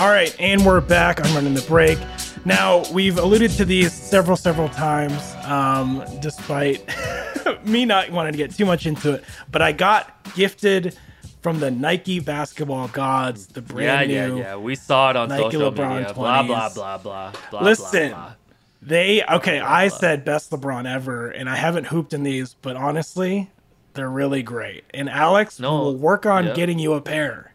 [0.00, 1.24] All right, and we're back.
[1.24, 1.98] I'm running the break.
[2.44, 6.88] Now, we've alluded to these several, several times, um, despite
[7.64, 9.24] me not wanting to get too much into it.
[9.50, 10.96] But I got gifted
[11.40, 14.56] from the Nike basketball gods the brand yeah, new yeah.
[14.56, 16.14] We saw it on Nike social LeBron media.
[16.14, 16.46] Blah 20s.
[16.46, 17.62] blah blah blah blah.
[17.62, 18.34] Listen, blah, blah.
[18.82, 19.60] they okay.
[19.60, 23.50] I said best LeBron ever, and I haven't hooped in these, but honestly,
[23.94, 24.84] they're really great.
[24.92, 26.54] And Alex No, will work on yeah.
[26.54, 27.52] getting you a pair.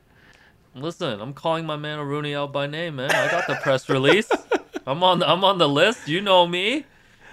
[0.76, 3.12] Listen, I'm calling my man Rooney out by name, man.
[3.12, 4.30] I got the press release.
[4.88, 5.22] I'm on.
[5.24, 6.08] I'm on the list.
[6.08, 6.86] You know me.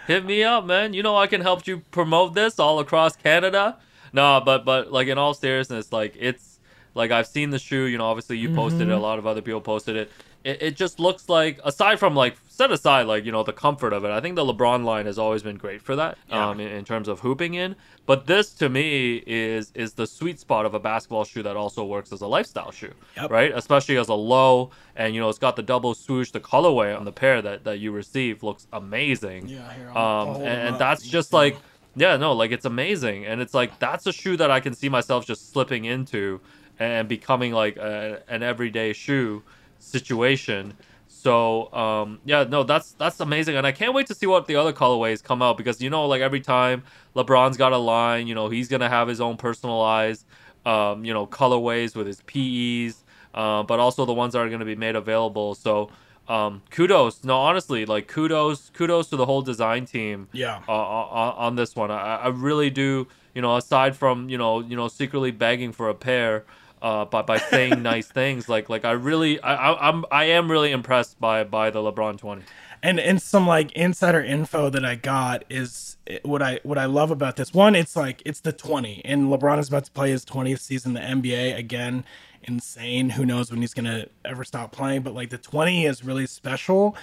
[0.07, 0.93] Hit me up, man.
[0.93, 3.79] You know I can help you promote this all across Canada.
[4.13, 6.59] No, but but like in all seriousness, like it's
[6.95, 7.85] like I've seen the shoe.
[7.85, 8.93] You know, obviously you posted it.
[8.93, 9.03] A Mhm.
[9.03, 10.11] lot of other people posted it.
[10.43, 13.93] It, it just looks like aside from like set aside like you know the comfort
[13.93, 14.11] of it.
[14.11, 16.17] I think the LeBron line has always been great for that.
[16.31, 17.77] Um, in, in terms of hooping in.
[18.07, 21.85] But this to me is is the sweet spot of a basketball shoe that also
[21.85, 22.93] works as a lifestyle shoe,
[23.29, 23.53] right?
[23.55, 26.31] Especially as a low, and you know it's got the double swoosh.
[26.33, 29.47] The colorway on the pair that that you receive looks amazing.
[29.49, 29.99] Yeah, here, I'll-
[30.31, 31.57] I'll um, and, and that's just like
[31.97, 34.89] yeah, no, like it's amazing, and it's like that's a shoe that I can see
[34.89, 36.41] myself just slipping into
[36.79, 39.43] and becoming like a, an everyday shoe
[39.79, 40.75] situation.
[41.09, 44.57] So um, yeah, no, that's that's amazing, and I can't wait to see what the
[44.57, 46.85] other colorways come out because you know, like every time
[47.17, 50.25] LeBron's got a line, you know, he's gonna have his own personalized,
[50.65, 54.65] um, you know, colorways with his PEs, uh, but also the ones that are gonna
[54.65, 55.55] be made available.
[55.57, 55.91] So
[56.31, 60.61] um, kudos, no, honestly, like kudos, kudos to the whole design team Yeah.
[60.69, 61.91] uh, on, on this one.
[61.91, 63.07] I, I really do.
[63.35, 66.45] You know, aside from you know, you know, secretly begging for a pair,
[66.83, 70.51] uh, by by saying nice things, like like I really, I, I I'm I am
[70.51, 72.43] really impressed by by the LeBron twenty.
[72.83, 77.11] and and some like insider info that I got is what I what I love
[77.11, 77.75] about this one.
[77.75, 81.21] It's like it's the twenty, and LeBron is about to play his twentieth season in
[81.23, 82.05] the NBA again.
[82.45, 83.11] Insane.
[83.11, 85.03] Who knows when he's gonna ever stop playing?
[85.03, 86.97] But like the twenty is really special,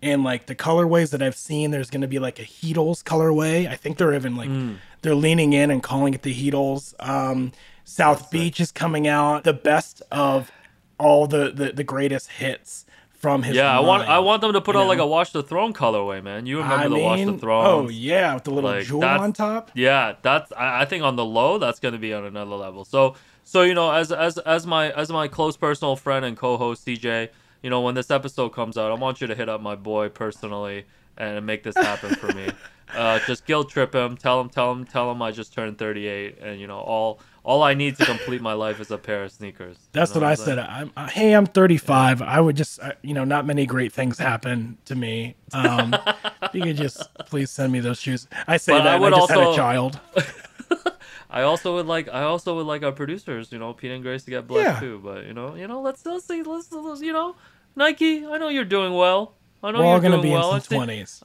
[0.00, 3.68] and like the colorways that I've seen, there's gonna be like a Heatles colorway.
[3.68, 4.76] I think they're even like Mm.
[5.02, 6.94] they're leaning in and calling it the Heatles.
[7.00, 7.50] Um,
[7.84, 9.44] South Beach is coming out.
[9.44, 10.50] The best of
[10.98, 12.86] all the the, the greatest hits
[13.24, 13.56] from his.
[13.56, 15.72] yeah, I want I want them to put you out like a Watch the Throne
[15.72, 16.46] colorway, man.
[16.46, 17.64] You remember I the Watch the Throne?
[17.66, 19.70] Oh yeah, with the little jewel on top.
[19.74, 22.84] Yeah, that's I, I think on the low that's going to be on another level.
[22.84, 26.86] So so you know as as as my as my close personal friend and co-host
[26.86, 27.30] CJ,
[27.62, 30.08] you know when this episode comes out, I want you to hit up my boy
[30.08, 30.84] personally
[31.16, 32.48] and make this happen for me.
[32.94, 36.38] Uh, just guilt trip him, tell him, tell him, tell him I just turned 38,
[36.40, 39.30] and you know all all I need to complete my life is a pair of
[39.30, 39.76] sneakers.
[39.92, 40.58] That's what I said.
[40.58, 42.22] I'm, uh, hey, I'm 35.
[42.22, 45.36] I would just, uh, you know, not many great things happen to me.
[45.52, 45.94] Um,
[46.54, 48.26] you could just please send me those shoes.
[48.48, 48.94] I say But that.
[48.94, 50.00] I would I just had a child.
[51.30, 54.22] I also would like I also would like our producers, you know, Pete and Grace
[54.24, 54.80] to get blessed Yeah.
[54.80, 55.00] too.
[55.02, 57.34] But you know, you know, let's let's see, let's, let's you know,
[57.76, 58.24] Nike.
[58.24, 59.34] I know you're doing well.
[59.62, 60.54] I know We're all you're gonna doing be well.
[60.54, 61.24] in seen- twenties.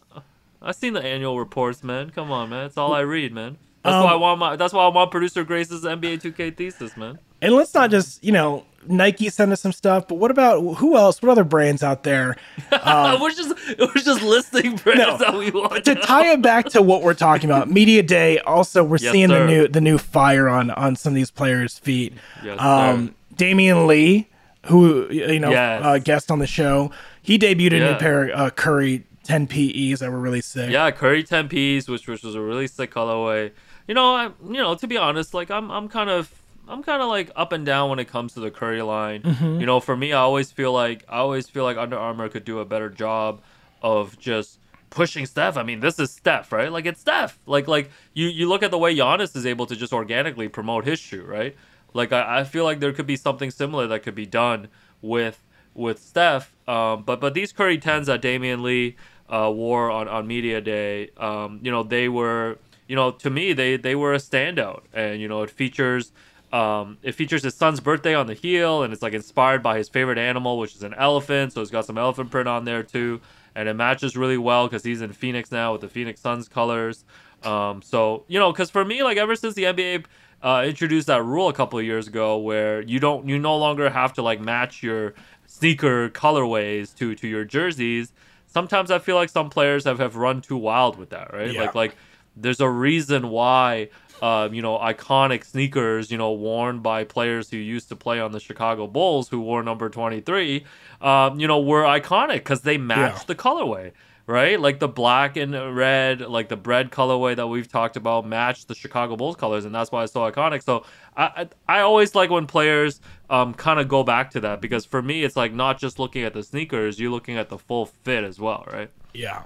[0.61, 2.09] I've seen the annual reports, man.
[2.09, 2.65] Come on, man.
[2.65, 3.57] It's all I read, man.
[3.84, 4.56] That's Um, why I want my.
[4.56, 7.18] That's why I want producer Grace's NBA 2K thesis, man.
[7.42, 10.98] And let's not just, you know, Nike send us some stuff, but what about who
[10.98, 11.22] else?
[11.22, 12.36] What other brands out there?
[12.84, 15.18] Um, we're just we're just listing brands No.
[15.18, 15.84] that we want.
[15.86, 18.40] to tie it back to what we're talking about, media day.
[18.40, 19.40] Also, we're Yes, seeing sir.
[19.46, 22.14] the new the new fire on on some of these players' feet.
[22.44, 24.28] Yes, um, Damion Lee,
[24.68, 25.82] who you know, Yes.
[25.84, 27.92] uh, guest on the show, he debuted a Yeah.
[27.92, 30.70] new pair of uh, Curry 10 PEs that were really sick.
[30.72, 33.52] Yeah, Curry 10 Ps, which which was a really sick colorway.
[33.90, 36.32] You know, I you know to be honest, like I'm I'm kind of
[36.68, 39.24] I'm kind of like up and down when it comes to the Curry line.
[39.24, 39.60] Mhm.
[39.60, 42.46] You know, for me, I always feel like I always feel like Under Armour could
[42.46, 43.42] do a better job
[43.82, 44.60] of just
[44.92, 45.58] pushing Steph.
[45.58, 46.72] I mean, this is Steph, right?
[46.72, 47.40] Like it's Steph.
[47.48, 50.86] Like like you you look at the way Giannis is able to just organically promote
[50.86, 51.56] his shoe, right?
[51.96, 54.68] Like I, I feel like there could be something similar that could be done
[55.02, 56.56] with with Steph.
[56.68, 61.10] Um, but but these Curry tens that Damion Lee uh, wore on on media day,
[61.18, 62.60] um, you know, they were
[62.90, 66.12] you know to me they they were a standout, and you know it features.
[66.52, 69.88] Um, it features his son's birthday on the heel, and it's like inspired by his
[69.88, 71.54] favorite animal, which is an elephant.
[71.54, 73.22] So it's got some elephant print on there too,
[73.54, 77.06] and it matches really well because he's in Phoenix now with the Phoenix Suns colors.
[77.44, 80.06] Um, so you know, because for me, like ever since the NBA
[80.42, 83.88] uh, introduced that rule a couple of years ago, where you don't, you no longer
[83.88, 85.14] have to like match your
[85.46, 88.12] sneaker colorways to to your jerseys.
[88.48, 91.54] Sometimes I feel like some players have have run too wild with that, right?
[91.54, 91.62] Yeah.
[91.62, 91.96] Like like
[92.42, 93.90] there's a reason why
[94.22, 98.32] uh, you know iconic sneakers you know worn by players who used to play on
[98.32, 100.66] the Chicago Bulls who wore number 23
[101.02, 103.24] um, you know were iconic because they matched Yeah.
[103.28, 103.92] the colorway
[104.28, 108.68] right like the black and red like the bread colorway that we've talked about matched
[108.68, 110.86] the Chicago Bulls colors and that's why it's so iconic so
[111.18, 114.86] I I, I always like when players um, kind of go back to that because
[114.86, 117.86] for me it's like not just looking at the sneakers you're looking at the full
[117.86, 119.44] fit as well right Yeah.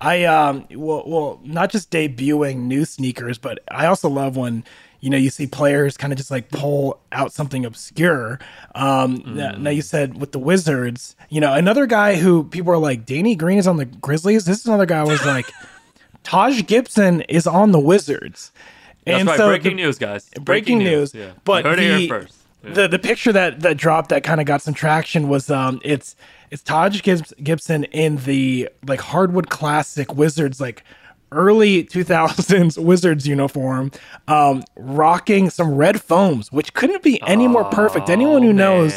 [0.00, 4.64] I um well well not just debuting new sneakers, but I also love when
[5.00, 8.38] you know you see players kind of just like pull out something obscure.
[8.74, 12.78] Um now, now you said with the Wizards, you know, another guy who people are
[12.78, 14.44] like Danny Green is on the Grizzlies.
[14.44, 15.46] This is another guy was like
[16.22, 18.52] Taj Gibson is on the Wizards.
[19.04, 21.14] that's right so breaking the- news guys breaking news.
[21.14, 22.72] yeah But you heard the, it here first Yeah.
[22.74, 26.14] the the picture that that dropped that kind of got some traction was um it's
[26.52, 27.00] it's Taj
[27.42, 30.84] Gibson in the like hardwood classic Wizards like
[31.32, 33.90] early 2000s Wizards uniform
[34.28, 38.92] um rocking some red foams which couldn't be any more perfect anyone who knows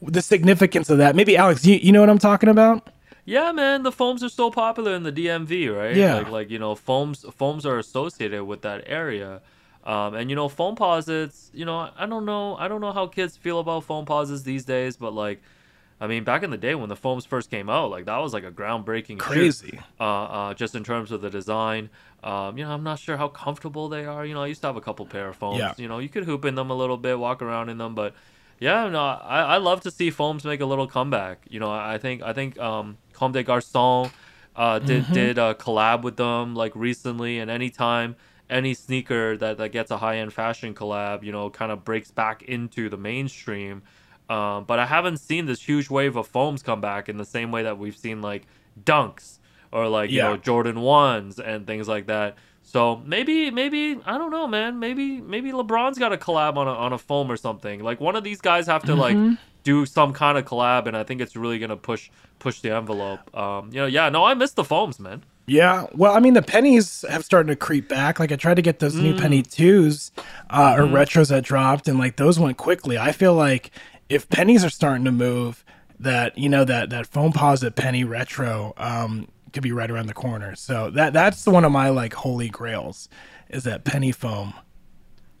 [0.00, 2.88] the significance of that maybe Alex you, you know what I'm talking about
[3.26, 5.96] Yeah, man, the foams are so popular in the DMV, right?
[5.96, 6.14] Yeah.
[6.14, 9.42] Like like, you know, foams foams are associated with that area.
[9.84, 13.36] Um, and you know, Foamposites, you know, I don't know I don't know how kids
[13.36, 15.42] feel about Foamposites these days, but like
[16.00, 18.32] I mean, back in the day when the foams first came out, like that was
[18.32, 19.80] like a groundbreaking Crazy.
[19.98, 21.88] uh, uh, just in terms of the design.
[22.22, 24.26] Um, you know, I'm not sure how comfortable they are.
[24.26, 25.58] You know, I used to have a couple pair of foams.
[25.58, 25.72] Yeah.
[25.78, 28.14] You know, you could hoop in them a little bit, walk around in them, but
[28.58, 31.44] yeah, no, I, I love to see foams make a little comeback.
[31.48, 34.10] You know, I think I think um, Comme des Garçons
[34.54, 35.12] uh, did Mhm.
[35.12, 38.16] did a collab with them like recently, and anytime
[38.48, 42.10] any sneaker that, that gets a high end fashion collab, you know, kind of breaks
[42.10, 43.82] back into the mainstream.
[44.28, 47.52] Um, but I haven't seen this huge wave of foams come back in the same
[47.52, 48.46] way that we've seen like
[48.84, 49.38] dunks
[49.72, 52.36] or like you know Jordan ones and things like that.
[52.62, 54.78] So maybe maybe I don't know, man.
[54.80, 57.82] Maybe maybe LeBron's got a collab on a on a foam or something.
[57.82, 59.38] Like one of these guys have to like Mhm.
[59.62, 62.10] do some kind of collab, and I think it's really gonna push
[62.40, 63.34] push the envelope.
[63.36, 65.22] Um, you know, yeah, no, I miss the foams, man.
[65.48, 68.18] Yeah, well, I mean, the pennies have started to creep back.
[68.18, 69.20] Like, I tried to get those new Mm.
[69.20, 70.10] penny twos
[70.50, 70.90] uh, or Mhm.
[70.90, 72.98] retros that dropped, and like those went quickly.
[72.98, 73.70] I feel like
[74.08, 75.64] if pennies are starting to move,
[75.98, 80.54] that you know that that Foamposite penny retro um, could be right around the corner.
[80.54, 83.08] So that that's one of my like holy grails
[83.48, 84.54] is that penny foam.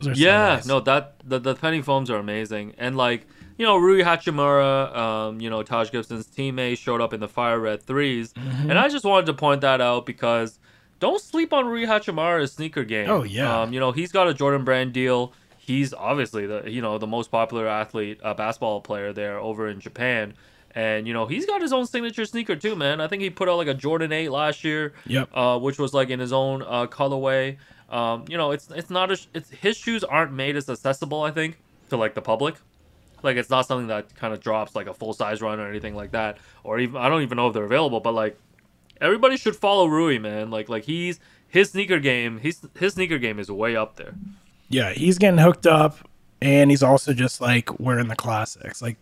[0.02, 0.66] Are so yeah, nice.
[0.66, 3.26] no, that the, the penny foams are amazing, and like
[3.58, 7.58] you know, Rui Hachimura, um, you know, Taj Gibson's teammate showed up in the fire
[7.58, 8.68] red 3s Mhm.
[8.68, 10.58] and I just wanted to point that out because
[11.00, 13.08] don't sleep on Rui Hachimura's sneaker game.
[13.08, 13.62] Oh, yeah.
[13.62, 15.32] um, you know, he's got a Jordan Brand deal.
[15.66, 19.80] He's obviously the you know the most popular athlete, uh, basketball player there over in
[19.80, 20.34] Japan.
[20.76, 23.00] And you know he's got his own signature sneaker too, man.
[23.00, 25.30] I think he put out like a Jordan Eight last year, Yep.
[25.34, 27.56] uh, which was like in his own uh, colorway.
[27.90, 31.32] Um, you know, it's it's not a, it's his shoes aren't made as accessible, I
[31.32, 31.58] think,
[31.90, 32.54] to like the public.
[33.24, 35.96] Like it's not something that kind of drops like a full size run or anything
[35.96, 37.98] like that, or even I don't even know if they're available.
[37.98, 38.38] But like
[39.00, 40.50] everybody should follow Rui, man.
[40.50, 44.14] Like like he's his sneaker game, he's his sneaker game is way up there.
[44.68, 46.08] Yeah, he's getting hooked up,
[46.40, 48.82] and he's also just like wearing the classics.
[48.82, 48.96] Like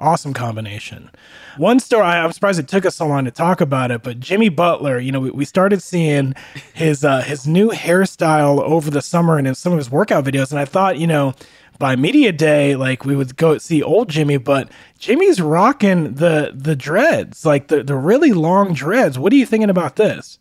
[0.00, 1.10] Awesome combination.
[1.56, 4.48] One story, I'm surprised it took us so long to talk about it, but Jimmy
[4.48, 6.34] Butler, you know, we, we started seeing
[6.72, 10.52] his uh, his new hairstyle over the summer and in some of his workout videos.
[10.52, 11.34] And I thought, you know,
[11.80, 14.70] by media day, like we would go see old Jimmy, but
[15.00, 19.18] Jimmy's rocking the the dreads, like the, the really long dreads.
[19.18, 20.38] What are you thinking about this?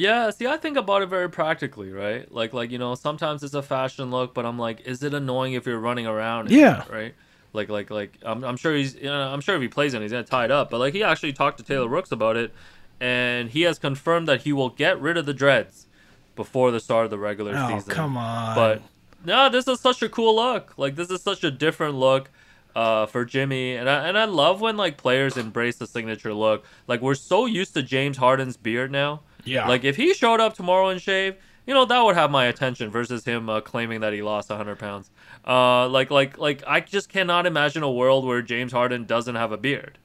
[0.00, 2.30] Yeah, see, I think about it very practically, right?
[2.32, 5.52] Like, like you know, sometimes it's a fashion look, but I'm like, is it annoying
[5.52, 6.50] if you're running around?
[6.50, 6.82] Yeah.
[6.84, 7.14] it, right.
[7.52, 10.00] Like, like, like, I'm, I'm sure he's, you know, I'm sure if he plays it,
[10.00, 10.70] he's gonna tie it up.
[10.70, 12.54] But like, he actually talked to Taylor Rooks about it,
[13.00, 15.86] and he has confirmed that he will get rid of the dreads
[16.34, 17.92] before the start of the regular Oh, season.
[17.92, 18.54] come on.
[18.54, 18.82] But
[19.24, 20.72] no, this is such a cool look.
[20.78, 22.30] Like, this is such a different look.
[22.72, 26.64] Uh, for Jimmy, and I and I love when like players embrace the signature look.
[26.86, 29.68] Like we're so used to James Harden's beard now, Yeah.
[29.68, 31.36] like if he showed up tomorrow and shaved,
[31.66, 34.78] you know that would have my attention versus him uh, claiming that he lost 100
[34.78, 35.10] pounds.
[35.46, 39.52] Uh, like like like I just cannot imagine a world where James Harden doesn't have
[39.52, 39.98] a beard,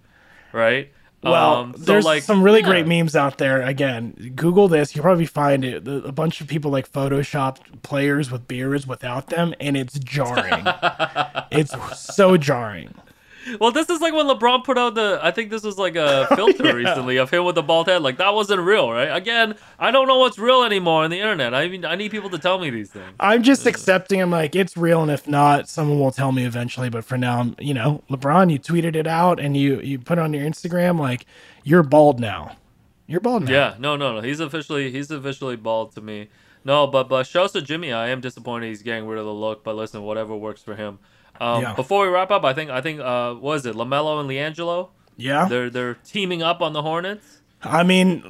[0.54, 0.92] right?
[1.24, 2.68] Well, Um, so, there's like, some really yeah.
[2.68, 3.64] great memes out there.
[3.64, 4.96] Again, Google this.
[4.96, 5.88] You'll probably find it.
[5.88, 10.66] A bunch of people like photoshopped players with beards without them, and it's jarring.
[11.52, 12.94] it's so jarring.
[13.60, 15.20] Well, this is like when LeBron put out the.
[15.22, 16.72] I think this was like a oh, filter Yeah.
[16.72, 18.02] recently of him with the bald head.
[18.02, 19.16] Like that wasn't real, right?
[19.16, 21.54] Again, I don't know what's real anymore on the internet.
[21.54, 23.14] I mean, I need people to tell me these things.
[23.20, 24.22] I'm just accepting.
[24.22, 26.90] I'm like, it's real, and if not, someone will tell me eventually.
[26.90, 30.18] But for now, I'm, you know, LeBron, you tweeted it out and you you put
[30.18, 31.00] it on your Instagram.
[31.00, 31.26] Like,
[31.64, 32.58] you're bald now.
[33.08, 33.52] You're bald now.
[33.52, 34.22] Yeah, no, no, no.
[34.22, 36.30] He's officially he's officially bald to me.
[36.64, 37.94] No, but but shouts to Jimmy.
[37.94, 39.64] I am disappointed he's getting rid of the look.
[39.64, 40.98] But listen, whatever works for him.
[41.40, 41.74] Um, Yeah.
[41.74, 43.76] Before we wrap up, I think I think uh, what is it?
[43.76, 44.90] LaMelo and LiAngelo.
[45.18, 45.48] Yeah.
[45.48, 47.40] They're they're teaming up on the Hornets.
[47.62, 48.22] I mean,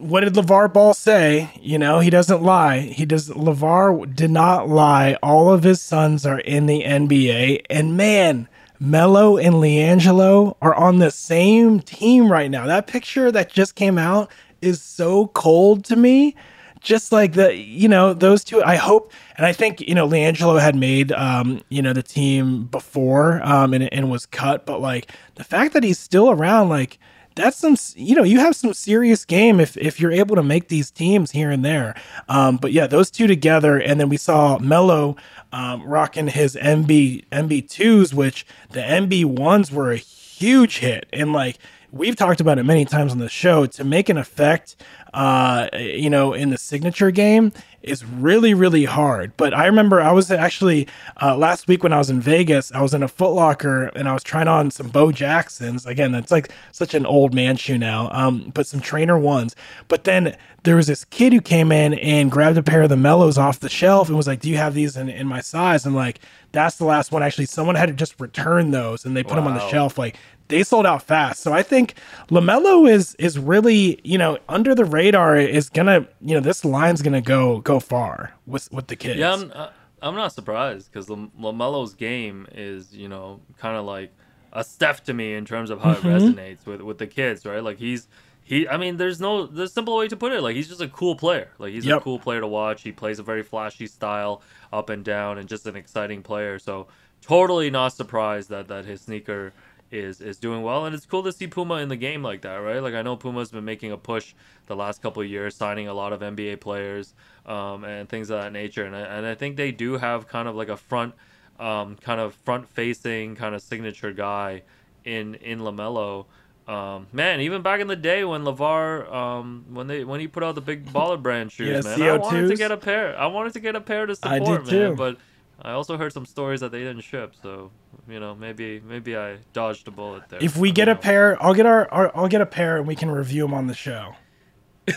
[0.00, 1.50] what did LeVar Ball say?
[1.60, 2.80] You know, he doesn't lie.
[2.80, 3.28] He does.
[3.28, 5.16] LeVar did not lie.
[5.22, 7.64] All of his sons are in the NBA.
[7.70, 8.48] And man,
[8.80, 12.66] Melo and LiAngelo are on the same team right now.
[12.66, 14.30] That picture that just came out
[14.60, 16.34] is so cold to me.
[16.82, 20.60] Just like the, you know, those two, I hope, and I think, you know, LiAngelo
[20.60, 25.12] had made, um, you know, the team before um, and, and was cut, but like
[25.36, 26.98] the fact that he's still around, like,
[27.34, 30.68] that's some you know you have some serious game if if you're able to make
[30.68, 31.94] these teams here and there.
[32.28, 35.16] Um but yeah those two together and then we saw Melo
[35.52, 41.06] um rocking his mb mb2s which the mb1s were a huge hit.
[41.12, 41.58] And like
[41.92, 44.76] we've talked about it many times on the show to make an effect
[45.14, 49.36] uh you know in the signature game is really really hard.
[49.36, 50.88] But i remember i was actually
[51.20, 54.14] uh last week when i was in vegas i was in a Footlocker and i
[54.14, 55.84] was trying on some bo jacksons.
[55.84, 59.54] Again that's like such an old man shoe now um but some trainer ones.
[59.88, 62.96] But then there was this kid who came in and grabbed a pair of the
[62.96, 65.84] mellows off the shelf and was like do you have these in, in my size?
[65.84, 66.20] And like
[66.52, 67.22] that's the last one.
[67.22, 70.16] Actually someone had to just return those and they put them on the shelf like
[70.52, 71.40] they sold out fast.
[71.40, 71.94] So I think
[72.30, 77.02] LaMelo is is really you know under the radar is gonna you know this line's
[77.02, 79.18] gonna go go far with with the kids.
[79.18, 79.68] Yeah, I'm, uh,
[80.00, 84.12] I'm not surprised because LaMelo's game is, you know, kind of like
[84.52, 85.98] a Steph to me in terms of how Mhm.
[85.98, 87.62] it resonates with with the kids, right?
[87.62, 88.08] Like he's
[88.44, 88.68] he.
[88.68, 90.42] I mean, there's no there's simple way to put it.
[90.42, 91.48] Like he's just a cool player.
[91.58, 92.82] Like he's a cool player to watch.
[92.82, 94.42] He plays a very flashy style,
[94.72, 96.58] up and down, and just an exciting player.
[96.58, 96.88] So
[97.22, 99.52] totally not surprised that that his sneaker
[99.92, 102.56] is is doing well and it's cool to see Puma in the game like that,
[102.56, 102.82] right?
[102.82, 104.34] Like I know Puma's been making a push
[104.66, 107.14] the last couple of years, signing a lot of NBA players
[107.46, 110.48] um, and things of that nature, and I, and I think they do have kind
[110.48, 111.14] of like a front,
[111.60, 114.62] um, kind of front facing kind of signature guy
[115.04, 116.26] in in LaMelo.
[116.66, 120.42] Um, man, even back in the day when LeVar, um, when they when he put
[120.42, 123.18] out the big baller brand shoes, Yeah, man, I wanted to get a pair.
[123.18, 124.94] I wanted to get a pair to support, man, too.
[124.96, 125.18] but
[125.60, 127.72] I also heard some stories that they didn't ship, so
[128.08, 130.42] you know maybe maybe I dodged a bullet there.
[130.42, 132.96] If we get a pair, I'll get our, our I'll get a pair and we
[132.96, 134.16] can review them on the show.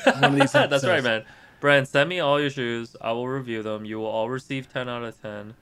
[0.03, 1.25] One of these That's right, man.
[1.59, 2.95] Brand, send me all your shoes.
[2.99, 3.85] I will review them.
[3.85, 5.53] You will all receive ten out of ten.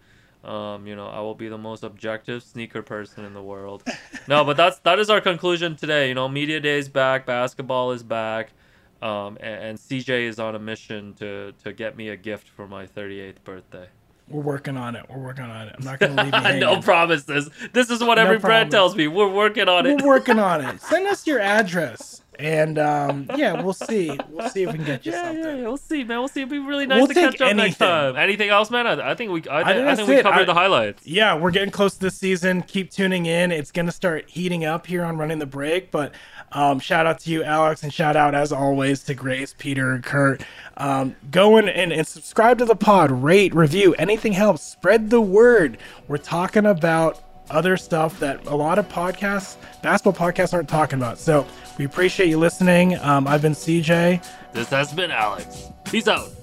[0.43, 3.83] Um, you know, I will be the most objective sneaker person in the world.
[4.27, 6.09] no, but that's that is our conclusion today.
[6.09, 8.51] You know, media day is back, basketball is back,
[9.01, 12.67] um, and, and CJ is on a mission to to get me a gift for
[12.67, 13.87] my 38th birthday.
[14.33, 15.05] We're working on it.
[15.09, 15.75] We're working on it.
[15.77, 16.59] I'm not gonna leave you hanging.
[16.61, 17.49] no promises.
[17.71, 18.71] This is what No every promise.
[18.71, 19.07] tells me.
[19.07, 20.01] We're working on it.
[20.01, 20.81] We're working on it.
[20.81, 24.17] Send us your address, and um, yeah, we'll see.
[24.29, 25.43] We'll see if we can get you Yeah, something.
[25.43, 26.17] yeah, yeah, we'll see, man.
[26.19, 26.41] We'll see.
[26.41, 28.15] It'd be really nice We'll to catch up next time.
[28.15, 28.87] Anything else, man?
[28.87, 31.05] I, I think we, I, I think, I think we covered the highlights.
[31.05, 32.63] Yeah, we're getting close to the season.
[32.63, 33.51] Keep tuning in.
[33.51, 35.91] It's going to start heating up here on Running the Break.
[35.91, 36.13] But
[36.53, 40.03] um, shout out to you, Alex, and shout out, as always, to Grace, Peter, and
[40.03, 40.43] Kurt.
[40.77, 43.93] Um, go in and, and subscribe to the pod, rate, review.
[43.95, 44.63] Anything helps.
[44.63, 45.77] Spread the word.
[46.07, 51.17] We're talking about other stuff that a lot of podcasts, basketball podcasts, aren't talking about.
[51.19, 51.45] So
[51.77, 52.97] we appreciate you listening.
[52.99, 54.25] Um, I've been CJ.
[54.53, 55.69] This has been Alex.
[55.85, 56.42] Peace out.